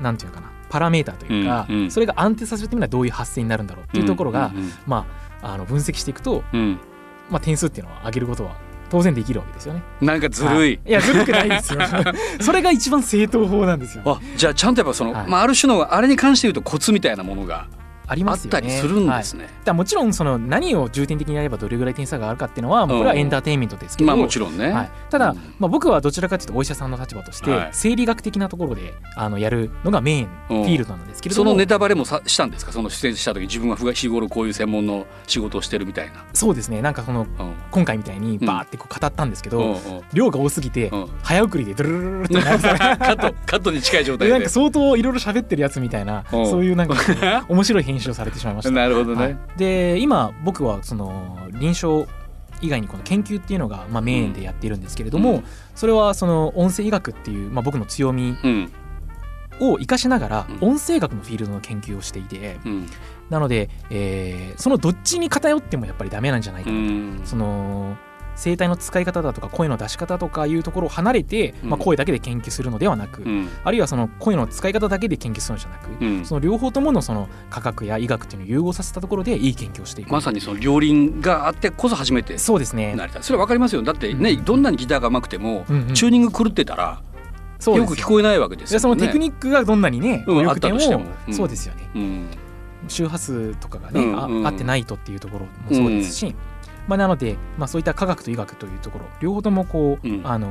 [0.00, 1.90] なんていうのかなパラメーターというか、うんうん。
[1.90, 5.06] それが安定させるためにはどういう発生になるんだろうっていうところが、うんま
[5.42, 6.78] ああの分析していくと、うん。
[7.28, 8.56] まあ、点数っていうのは上げることは
[8.90, 9.82] 当然できるわけですよね。
[10.00, 11.80] うんなんかずるい、は、いやずるくないですよ。
[12.40, 14.02] それが一番正当法なんですよ。
[14.06, 15.26] あじゃあちゃんとやっぱその、はい。
[15.28, 17.68] まあ、ある種のあれに関して言うとコツみたいなものが
[18.10, 18.70] ありあますよね。
[18.70, 19.44] するんですね。
[19.44, 19.52] はい。
[19.64, 25.36] だもちろんその何を重点的にやればどれぐらい点差があるかっていうのは、もうこれはエンターテインメントですけど、まあもちろんね、はい、ただ、うん。
[25.58, 27.68] まあ、僕はどちらかというとお医者さんの立場として、はい。
[27.72, 32.72] 生理学的なところであのやるのがメインフィールドなんですけれども、そのネタバレもさしたんですか？
[32.72, 36.24] その出演した時自分は日頃こういう専門の仕事をしてるみたいな。
[36.32, 36.82] そうですね。
[36.82, 37.54] なんかそのうん。
[37.70, 39.78] 今回みたいにバーってこう語ったんですけど、うんうん。
[40.12, 41.08] 量が多すぎて、うん。
[41.22, 44.32] 早送りでドゥルルルルルってなる カットカットに近い状態で。
[44.32, 46.46] でなんか相当いろいろ喋ってるやつみたいな、うん。
[46.48, 46.96] そういうなんか
[47.48, 48.70] 面白い編集をされてしまいました。
[48.70, 49.22] なるほどね。
[49.22, 49.38] はい。
[49.56, 52.10] で今僕はその臨床
[52.62, 55.44] 以外にこの研究っていうのがまあメインでやっているんですけれども、うん。
[55.74, 58.72] それはその音声医学っていう、まあ、僕の強みうん。
[59.60, 60.68] を生かしながらうん。
[60.72, 62.86] 音声学のフィールドの研究をしていてうん。
[63.30, 67.20] なので、えーそのどっちに偏ってもやっぱりダメなんじゃないかと、ん。
[67.24, 67.96] その
[68.42, 73.48] 声帯の使い方だとか声の出し方とかいうところを離れて、まあ、うん声だけで研究するのではなく、うん。
[73.64, 76.24] あるいはその声の使い方だけで研究するのじゃなく、うん。
[76.24, 80.12] その両方とものその科学や医学っていうのを融合させたところでいい研究をしていく。
[80.12, 82.96] まさにその両輪があってこそ初めてそうですね。
[83.20, 83.82] それはわかりますよ。
[83.82, 84.44] だってね、うん。
[84.44, 85.94] どんなにギターが上手くても、うんうん。
[85.94, 87.02] チューニング狂ってたら
[87.66, 87.86] よ。
[87.86, 88.76] く聞こえないわけですよね。
[88.76, 90.78] でそのテクニックがどんなにね、うん良くても
[91.30, 91.90] そうですよね。
[91.94, 92.26] うん。
[92.88, 96.34] 周波数とかがね、あ合ってないとっていうところもそうですし、
[96.88, 100.20] まあ、なので、まあ、そういった科学と医学というところ両方ともこう、うん。
[100.24, 100.48] あの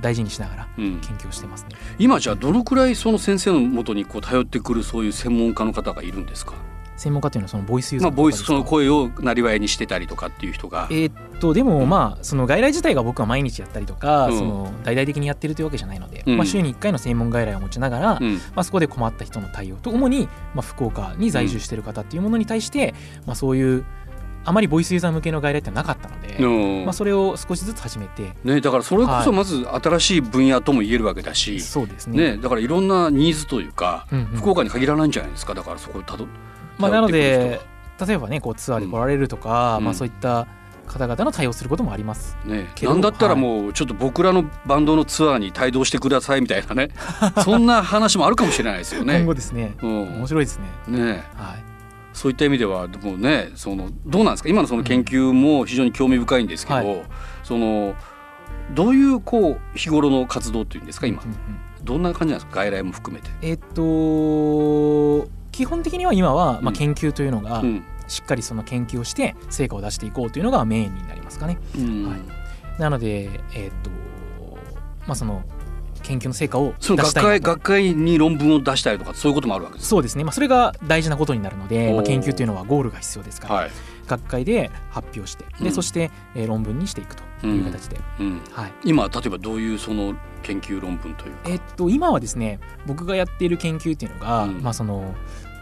[0.00, 1.00] 大事にしながらうん。
[1.00, 1.70] 研究をしてますね。
[1.98, 6.54] 今じゃあどのくらいその先生のもとにこう頼ってくるそういう専門家の方がいるんですか？
[6.96, 10.86] 専門家というのはそのボイスユーザまあボイスその声をなりわいにしてたりとかっていう人が。
[10.90, 14.38] えーっとでもまあその外来自体が僕は毎日やったりとか、うん。
[14.38, 16.36] その大々的にやってるというわけじゃないので、うん。
[16.36, 18.34] まあ、週に1回の専門外来を持ちながら、うん。
[18.34, 22.94] まあ、そこで困った人の対応と主に、まあ、福岡に在住している方っていうものに対して、
[23.26, 23.84] まあ、そういう
[24.44, 26.46] あまりボイスユーザー向けの外来ってなかったので、う
[26.82, 29.24] んまあ、それを少しずつ始めてね、だからそれこはい。
[29.24, 32.36] そまず新しい分野とも言えるわけだし、そうですね。
[32.36, 34.24] ね、だからいろんなニーズというか、うんうん。
[34.36, 35.54] 福岡に限らないんじゃないですか？
[35.54, 36.26] だからそこをたど
[36.78, 37.60] まあ、なので
[38.06, 39.84] 例えばねこうツアーで来られるとか、うん。
[39.84, 40.46] まあ、そういった
[40.86, 42.36] 方々の対応することもあります。
[42.44, 46.90] ねなんだったらもうちょっと僕らのバンドのツアーに帯同してくださいみたいなね。
[47.42, 49.16] そんな話もあるかもしれないですよね。
[49.18, 50.02] 今後ですね、うん。
[50.18, 50.98] 面白いですね。
[50.98, 51.24] ね。
[51.34, 51.63] はい
[52.14, 54.48] そういった意味ではでもねそのどうなんですか？
[54.48, 57.04] 今のその研究も非常に興味深いんですけど、はい。
[57.42, 57.94] その
[58.74, 61.06] どういうこう日頃の活動っていうんですか？
[61.06, 61.22] 今。
[61.22, 61.36] うんうん。
[61.84, 62.60] どんな感じなんですか？
[62.60, 63.28] 外来も含めて。
[63.42, 66.72] えっと基本的には今は、まあ、うん。
[66.72, 67.84] 研究というのが、うん。
[68.06, 71.58] しっかりその研究をして成果を出していこうというのがメインになりますかね。
[71.76, 72.08] うん。
[72.08, 72.20] はい。
[72.80, 73.90] なので、えっと
[75.06, 75.42] まあ、その
[76.04, 79.88] 研究の成果を出したい学会に論文を出したりとかそういうこともあるわけです。
[79.88, 83.70] そうですね、まあ、それが大事なことになるので、まあ、研究というのはゴールが必要ですから、はい、
[84.06, 85.72] 学会で発表してで、うん。
[85.72, 88.72] そして、えー論文にしていくという形で、うん、はい。
[88.84, 94.62] 今例えばどういうその研究論文というか、えっと今はですね僕がやっている研究っていうのが、うん。
[94.62, 95.14] まあ、その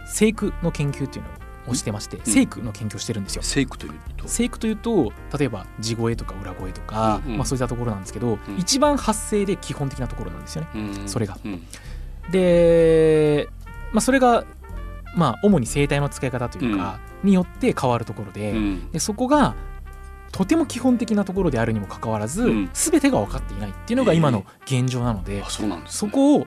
[0.07, 1.33] 生育の研究っていうのを
[1.75, 3.43] してまして、生育の研究をしてるんですよ。
[3.43, 4.27] 生育というと？
[4.27, 7.39] 生育というと例えば地声とか裏声とか、うんうん。
[7.39, 8.57] まあ、そういったところなんですけど、うん。
[8.59, 10.69] 一番発声で基本的なところなんですよね。
[10.75, 11.09] うん。
[11.09, 11.39] それが。
[11.45, 11.63] うん。
[12.31, 13.49] で、
[13.93, 14.45] まあ、それが、
[15.17, 18.91] まあ、主に声帯の使い方というか、によって変わるところで,、うん。
[18.91, 19.55] でそこが
[20.33, 22.71] とても基本的なところであるにもかかわらず、うん。
[22.73, 26.47] 全てが分かっていないっていうのが今の現状なので、あそうなんです、ね、そこを、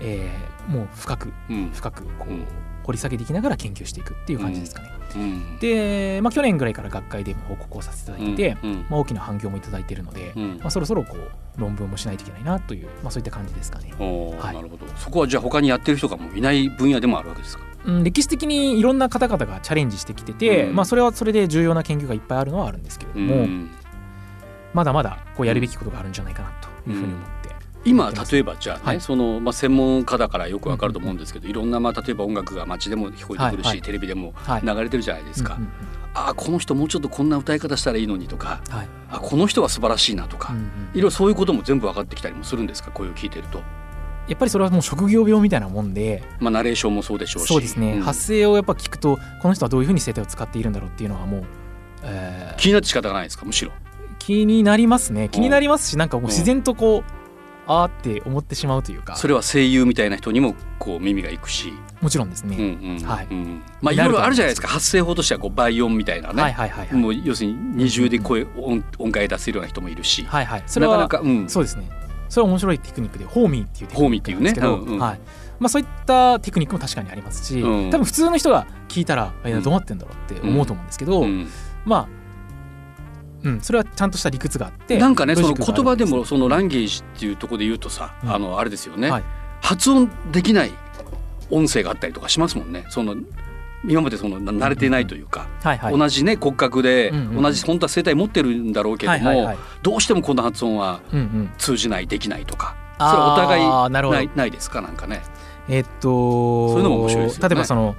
[0.00, 1.70] えーもう深くうん。
[1.72, 2.44] 深くこう、うん。
[2.82, 4.90] 掘り下げていきながら研究していくっていう感じですかね。
[5.14, 5.58] うん。
[5.58, 8.86] で、まあ、去年ぐらいから学会でも報告をさせていただいて、うん。
[8.88, 10.58] まあ、大きな反響もいただいているので、うん。
[10.60, 13.92] まあ、そろそろこう論文もしないといけないなという、まあ、そういった感じですかね。
[13.98, 14.54] はい。
[14.54, 14.86] なるほど。
[14.96, 17.64] そこはじゃあ他にやってる人がもういない分野でもあるわけですか？
[17.84, 20.76] うん、歴史的にいろんな方々がチャレンジしてきてて、うん。
[20.76, 23.70] まあ、それはそれで重要な研究がいっぱいあるのはあるんですけれども、うん。
[24.74, 26.50] まだまだこうやるべきことがあるんじゃないかな
[26.84, 27.35] というふうに思って、
[27.86, 29.00] 今例えばじゃあね、はい。
[29.00, 33.76] そのまあ、専門家だからよくわかると思うんですけど、いろんなまあ例えば音楽が街でも聞こえてくるし、はい。
[33.76, 34.62] はいテレビでもはい。
[34.62, 35.68] 流れてるじゃないですか、うんうん
[36.18, 38.88] ああこの人もうちょっとこんな歌い方したらいいのにとかうんはい。
[39.10, 43.58] あこの人は素晴らしいなとか、うんうんいろいろそういうことも全部分かってきたりもするんですか声を聞いてると、
[44.26, 47.48] やっぱりそれはもう職業病みたいなもんでまあ、ナレーションもそうでしょうし。
[47.48, 48.00] そうですね、ん。
[48.00, 51.44] 発声をやっぱ聞くとこの人はどういうふうに声帯を使っているんだろうっていうのはもう、
[52.02, 53.72] えー気になって仕方がないですかむしろ。
[54.18, 55.28] 気になりますね。
[55.28, 57.15] 気になりますしなんかもう自然とこう、
[57.66, 59.16] あーって思ってしまうというか。
[59.16, 63.62] それは声優みたいな人にもこう耳がいくし、もちろんですね、うんうんはいうん。
[63.80, 64.68] まあいろいろあるじゃないですか。
[64.68, 66.96] 発声法としてはこう倍音みたいなね、はいはいはいはい。
[66.96, 70.62] もう要するに二重で声、音音階出せるような人もいるし、はいはい。
[70.66, 71.88] それはなかなか、うん、そうですね。
[72.28, 74.94] それは面白いテクニックでホーミーっていうテクニックなんですけど、ホーミーっていうね。
[74.94, 75.00] うんうん。
[75.00, 75.20] はい
[75.58, 77.90] まあ、そういったテクニックも確かにありますし、うん。
[77.90, 81.48] 多分普通の人が聞いたらうんどうなってんだろうって思うと思うんですけど、うん。
[81.84, 82.08] まあ、
[83.44, 88.30] うん、それはちゃんとした理屈があってなんかねその言葉でもそのランゲージっていうところで言うとさ、うん。
[88.30, 89.24] あのあれですよね、はい。
[89.60, 90.72] 発音できない
[91.50, 92.86] 音声があったりとかしますもんね。
[92.88, 93.16] その
[93.84, 95.98] 今までそのな慣れてないというか、はいはい。
[95.98, 99.58] 同じね骨格で、うんうん同じ本当は声帯持ってるんだろうけども、はいはいはい。
[99.82, 104.80] どうしてもこの発音はうんうん、通じないできないとかそれはお互いないないですか？
[104.80, 105.22] なんかね。
[105.68, 107.48] えっとそういうのも面白いですよね。
[107.50, 107.94] 例えばその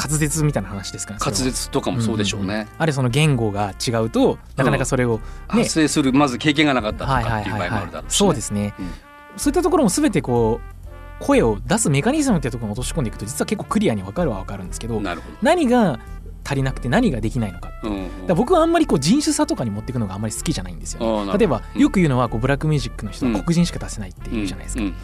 [0.00, 2.46] 滑舌みたいな話ですかね滑舌とかもそうでしょうね。
[2.46, 2.68] んんん。
[2.78, 5.22] あれその言語が違うとなかなかそれを、ね。
[5.48, 8.14] 発声するまず経験がなかったとはいかっていう場合はいはいはもあるだろうし、ね。
[8.14, 8.90] いそうですね、うん。
[9.36, 10.60] そういったところも全てこ
[11.20, 15.98] う声を出すメカニズムっていうところに落とし込んでいくと実は結構クリアに分かるは分かるんですけどなるほ何が
[16.44, 17.90] 足りなくて何ができないのかど。
[17.90, 18.26] うんうん。
[18.28, 21.38] だ僕はあんまりこう人種差とかに持っていくのがあんまり好きじゃないんですよ、あーなるほど。
[21.38, 24.94] 例えばうんよく言うのはこうブラックミュージックの人うんは黒人しか出せないって言うじゃないですか、うん。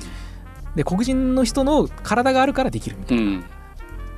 [0.77, 3.45] で黒人の人の体があるからできるみたいな、うん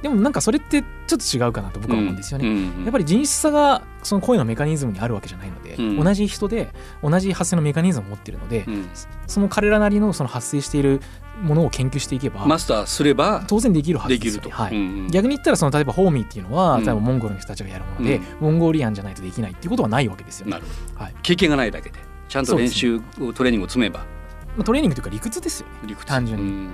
[0.07, 2.85] でもなんかそれってちょっと違うかなと僕は思うんですよね、うん。
[2.85, 6.05] やっぱり人種差がその声のメカニズムにあるわけじゃないので、うん。
[6.05, 8.89] 同じ人で同じ発声のメカニズムを持ってるので、うん。
[9.27, 11.01] その彼らなりのその発生している
[11.43, 14.43] ものを研究していけば、マスターすれば当然できるはずですよ。
[14.45, 14.77] ねはい。
[14.77, 15.11] うんうん。
[15.11, 16.85] 逆に言ったらその例えばホーミーっていうのは、うん。
[16.85, 18.23] 例えばモンゴルの人たちがやるもので、うん。
[18.41, 20.53] モンゴリアンじゃないとできないっていうことはないわけですよね。
[20.53, 21.15] なるほど、はい。
[21.23, 24.01] 経験がないだけでちゃんと練習をトレーニングを積めば。
[24.57, 25.75] まあ、トレーニングというか理屈ですよね。
[25.87, 26.07] 理屈。
[26.07, 26.45] 単純に。
[26.45, 26.71] うんうん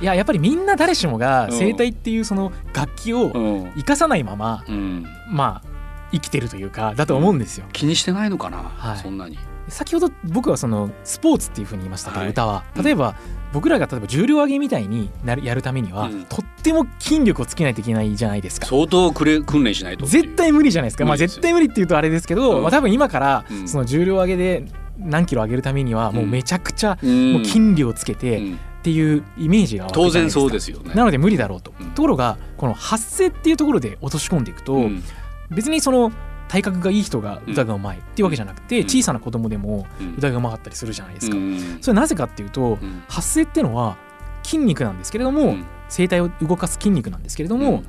[0.00, 3.72] いややっぱりみんな誰しもが声帯っていうその楽器をうん。
[3.76, 5.06] 生かさないまま、うん。
[5.30, 5.68] まあ
[6.12, 7.66] 生きてるというかだと思うんですよ。
[7.72, 8.98] 気にしてないのかな、はい。
[8.98, 9.38] そんなに。
[9.68, 12.30] 先ほど僕はそのスポーツっていうふうに言いましたけど、はい。
[12.30, 12.64] 歌は。
[12.74, 12.84] うん。
[12.84, 13.14] 例えば
[13.52, 16.24] 僕らが例えば重量上げみたいになるやるためには、うん。
[16.24, 18.66] とっても筋力をつけないといけないじゃないですか。
[18.66, 20.06] 相当くれ訓練しないと。
[20.06, 22.62] 絶対無理じゃないですか、まあ、絶対無理っていうとあれですけど、うん。
[22.62, 23.68] まあ、多分今からうん。
[23.68, 24.64] その重量上げで
[24.98, 28.42] 何キロ上げるためにはもうめちゃくちゃうん、もう筋力をつけて
[28.80, 30.90] っうんていうイメージが当然そうでですすよね。
[30.90, 31.90] かなので無理だろうと、うん。
[31.90, 35.02] ところがこの発声っていうところで落とし込んでいくと、うん。
[35.50, 36.12] 別にその
[36.48, 38.84] 体格がいい人が歌がうまいっていうわけじゃなくて、うん。
[38.84, 40.14] 小さな子供でもうん。
[40.16, 41.78] 歌がうまかったりするじゃないですか、うん。
[41.80, 43.02] それなぜかっていうとうん。
[43.08, 43.96] 発声っていうのは
[44.42, 45.64] 筋肉なんですけれども、うん。
[45.94, 47.86] 声帯を動かす筋肉なんですけれども、うん。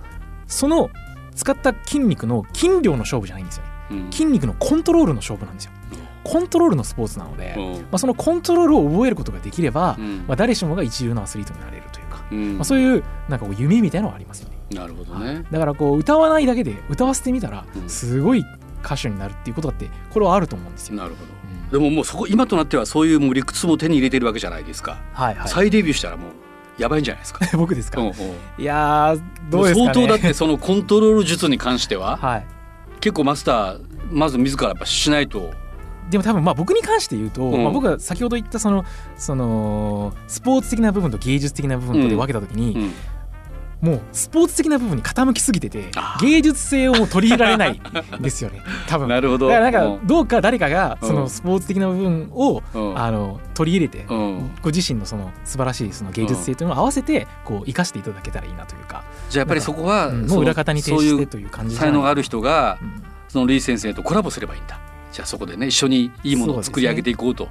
[0.48, 0.90] その
[1.36, 3.70] 使った筋肉の筋量の勝負じゃないんですよね。
[3.92, 4.12] うん。
[4.12, 5.72] 筋肉のコントロールの勝負なんですよ
[6.24, 15.44] コントロールのスポーツなので、まうんあ、そのコントロールを覚えることができれば、うんまあ、誰しもが一流のアスリートになれるというか、うんまあ、そういうなんかこう夢みたいなのはありますよねなるほどね。
[15.52, 18.46] だからこう歌わないだけで歌わせてみたらうんすごい
[18.84, 20.96] 歌手になるっていうことだってこれはあると思うんですよ。
[20.96, 21.24] なるほど。
[21.24, 25.00] うんでももうそこ今となってはそういうもう理屈も手に入れてるわけじゃないですか。
[25.14, 26.32] はいはい、再デビューしたらもう
[26.82, 27.46] やばいんじゃないですか。
[27.58, 28.14] 僕ですか、うんうん
[28.58, 32.46] いやーどうですかね相当だってそのコントロール術に関しては はい
[33.00, 33.80] 結構マスター
[34.12, 35.52] まず自らやっぱしないと。
[36.12, 37.64] でも多分まあ僕に関して言うと、うん。
[37.64, 42.94] まあ、僕は先ほど言ったそのそのスポーツ的な部分と芸術的な部分とで分けた時に、うん。
[43.82, 45.90] もうスポーツ的な部分に傾きすぎてて
[46.22, 47.82] 芸術性を取り入れられない
[48.20, 48.62] んですよね。
[48.88, 49.08] 多分。
[49.08, 49.48] なるほど。
[49.48, 51.08] だからなんかどうか誰かがうん。
[51.08, 53.00] そのスポーツ的な部分をうん。
[53.00, 54.52] あの取り入れてうん。
[54.62, 63.04] ご自身のその素晴らしいその芸術性というのを合わせてこう生かしていただけたらいいなというか、じゃあやっぱりそこはうんもう裏方に徹してという感じじゃない才能がある人がうん。
[63.30, 64.78] そのリー先生とコラボすればいいんだ。
[65.12, 67.50] じゃあそこでね一緒にいいものを作り上げていこうと。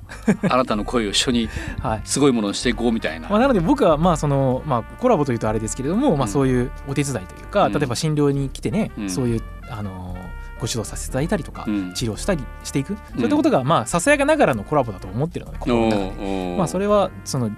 [0.48, 1.48] あなたの声を一緒に
[1.82, 2.00] はい。
[2.04, 3.28] すごいものをしていこうみたいな。
[3.28, 7.72] まあ、なので僕はまあその、まあ、コラボというとあれですけれども、まあ、うんそういうお手伝いというか、うん。
[7.72, 9.10] 例えば診療に来てね、うん。
[9.10, 11.92] そういう、あのーご指導させていただいたりとか、うん。
[11.94, 12.94] 治療したりしていく。
[13.14, 17.50] そういったことがまあささやかながらのコラボだと思ってるので心の中で、まあ、それはその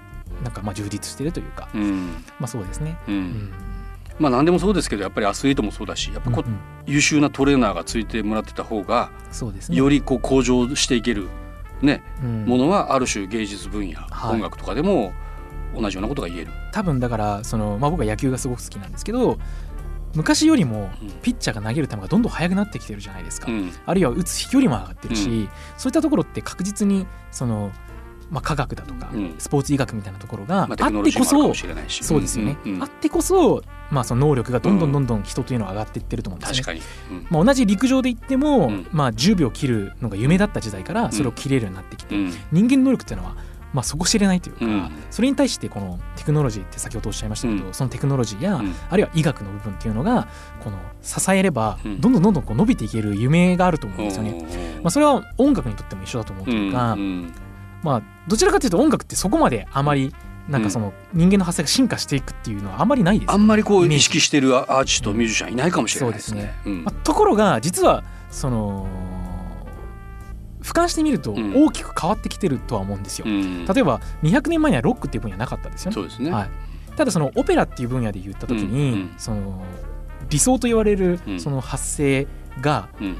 [0.44, 2.10] なんかまあ充実してるというか、うん。
[2.38, 2.96] まあそうですね。
[3.08, 3.52] ううんん
[4.18, 9.76] まあ何でもそうですけどやっぱりアスリートもそうだしやっぱこううんうん優秀なトレーナーがついてもらってた方がそうですね。
[9.76, 11.28] よりこう向上していける
[11.80, 15.12] ねうんものはある種芸術分野はい音楽とかでも
[15.74, 16.52] 同じようなことが言える。
[16.72, 19.38] 多分だからその、まあ、僕は野球がすごく好きなんですけど
[20.14, 23.50] 昔よりもうんピッチャーが投げる球がどんどん速くなってきてるじゃないですか。
[23.50, 27.72] うんあるいは打つ飛距離も上がってるし、うそういったところって確実にその、
[28.32, 29.34] まあ、科学だとか、うん。
[29.38, 31.54] スポーツ医学みたいなところがまあってこそ。
[31.90, 36.62] そうですよね、あってこそ、まあ、その能力がどんどんどんどん人というのは上がっていってると思うんですよね。
[36.62, 37.18] 確かに。
[37.18, 37.26] うん。
[37.28, 38.86] まあ、同じ陸上で言っても、うん。
[38.90, 42.32] まあ、10秒切るのが夢だった時代からそれを切れるようになってきて、うん。
[42.50, 43.36] 人間能力っていうのは、
[43.74, 44.90] まあ、底知れないというか、うん。
[45.10, 47.74] それに対してこのテクノロジーって先ほどおっしゃいましたけど、うん。
[47.74, 48.74] そのテクノロジーや、うん。
[48.88, 50.26] あるいは医学の部分っていうのが
[50.64, 52.00] この支えれば、うん。
[52.00, 54.80] どんどんどんどんこう伸びていける夢があると思うんですよね。
[54.82, 57.32] まあ、それは音楽にとっても一緒だと思うというか、うん
[57.82, 60.14] まあ、どちらかというと音楽ってそこまであまり
[60.48, 63.28] なんかその人間の発声が進化していくっていうのはあまりないです。
[63.28, 66.52] よあんまりこう意識してるアーティストミュージシャンいないかもしれないですね。
[67.04, 68.86] ところが実はその
[70.62, 71.64] 俯瞰してみるとうん。
[71.64, 73.26] 大きく変わってきてるとは思うんですよ。
[73.28, 73.66] うん。
[73.66, 75.94] 例えば200年前にはロックっていう分野なかったですよね。
[75.94, 76.30] そうですね。
[76.30, 76.50] はい、
[76.96, 79.14] ただそのオペラっていう分野で言った時に、うんうん。
[79.18, 79.64] その
[80.30, 81.40] 理想と言われるうん。
[81.40, 82.26] その発声
[82.60, 83.16] がうん。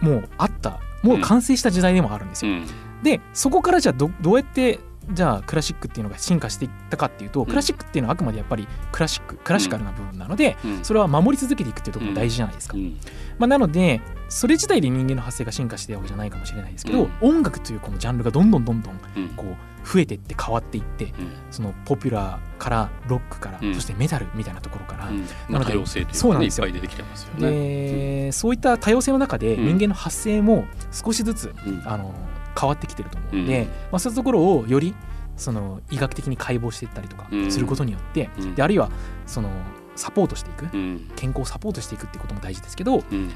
[0.00, 0.80] もうあった。
[1.02, 2.52] もう完成した時代でもあるんですよ。
[2.52, 2.66] うん
[3.02, 4.80] でそこからじゃあどどうやって
[5.10, 7.46] じゃあクラシックっていうのが進化していったかっていうと、ん。
[7.46, 10.84] クラシックっていうのはあくまでやっぱりクラシッククラシカルな部分なので、うん。
[10.84, 12.76] それは守り続けていくっていうところが大事じゃないですか。
[12.76, 12.96] うん。
[13.38, 17.10] まあ、なのでそれ自体で人間の発声が進化してるわけじゃないかもしれないですけど、うん。
[17.20, 19.28] 音楽というこのジャンルがどんどんどんどんうん。
[19.30, 21.12] こう増えていって変わっていってうん。
[21.50, 23.74] そのポピュラーからロックから、うん。
[23.74, 25.24] そしてメタルみたいなところから、うん。
[25.48, 26.64] なので多様性というかねいっそうなんですよ。
[26.64, 27.50] ぱい出てきてますよね。
[27.50, 29.78] でそういった多様性の中でうん。
[29.78, 31.82] 人間の発声も少しずつ、うん。
[31.86, 32.12] あの
[32.58, 33.66] 変わってきてると思うので、うん。
[33.66, 34.94] まあ、そういうところをより
[35.36, 37.50] その医学的に解剖していったりとかうん。
[37.50, 38.54] することによって、うん。
[38.54, 38.90] であるいは
[39.26, 39.50] その
[39.94, 41.10] サポートしていく、うん。
[41.16, 43.30] 健康をサポートしていくっていうことも大事ですけどうん。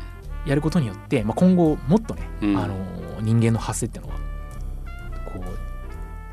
[0.44, 2.56] やることによって、まあ、今後もっとね、うん。
[2.56, 2.74] あの
[3.20, 4.18] 人間の発声っていうのは
[5.26, 5.42] こう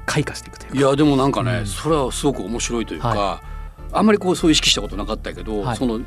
[0.05, 0.77] 開花していくというか。
[0.77, 1.65] いやでもなんかね、うん。
[1.67, 3.43] それはすごく面白いというか、は
[3.91, 5.77] あんまりこうそう意識したことなかったけど、はい。
[5.77, 5.99] その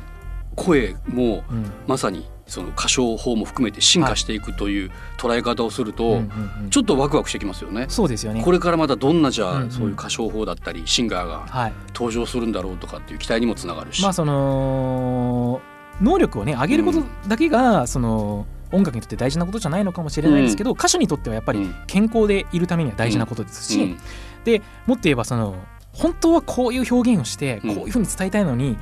[0.55, 1.71] 声もうん。
[1.87, 6.21] まさにその歌唱法も含めて進化していくという捉え方をすると、
[6.69, 7.85] ちょっとワクワクしてきますよね。
[7.89, 8.43] そうですよね。
[8.43, 15.61] これからまたどんなじゃあ、そういう歌唱法だったりシンガーがはい登場するんだろうとかっていう期待にもつながるし、まあその
[16.01, 21.75] 能力をね上げることだけが、その音楽にとって大事なことじゃないのかもしれないですけど、歌手にとってはやっぱりうん。
[21.87, 23.97] 健康でいるためには大事なことですし、うん。
[24.43, 25.55] でもっと言えばその
[25.93, 28.77] 本当はこういう表現をしてこういうふうに伝えたいのに、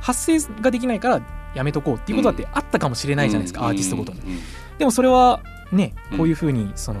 [0.00, 1.22] 発声ができないから
[1.54, 4.20] やめとこうっていうことだってあったかもしれないじゃないですか、アーティストごとに。
[4.78, 7.00] でもそれはねこういうふうにその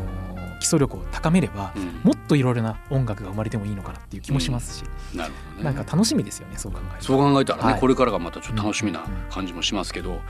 [0.60, 4.84] 基礎力を高めれば、もっといろいろな音楽が生まれてもいいのかなっていう気もしますし、
[5.14, 7.80] なるほどなんか楽しみですよねそう考えそう考えたらね、はい。
[7.80, 10.20] これからがまたちょっと楽しみな感じもしますけど、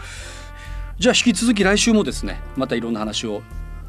[0.99, 3.43] じゃあ引き続き来週もですねまたいろんな話を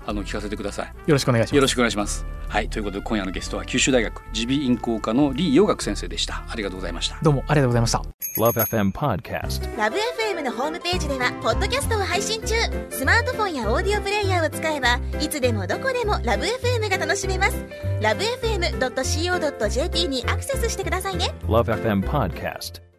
[0.05, 0.87] あの聞かせてください。
[0.87, 1.55] よろしくお願いします。
[1.55, 2.25] よろしくお願いします。
[2.49, 6.43] はいということで今夜のゲストは九州大学耳鼻咽喉科の李陽学先生でした。
[6.47, 7.17] ありがとうございました。
[7.21, 8.01] どうもありがとうございました。
[8.37, 9.77] Love FM Podcast.
[9.77, 12.53] ラブ f m のホームページではポッドキャストを配信中。
[12.89, 17.65] スマートフォンやオーディオプレイヤーを使えばいつでもどこでもラブ f m が楽しめます。
[18.01, 21.33] ラブ FM.co.jp にアクセスしてくださいね。
[21.47, 22.92] Love FM Podcast.